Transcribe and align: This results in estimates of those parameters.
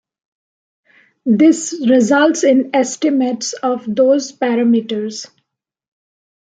This 1.27 1.79
results 1.87 2.43
in 2.43 2.71
estimates 2.73 3.53
of 3.53 3.83
those 3.87 4.31
parameters. 4.31 5.29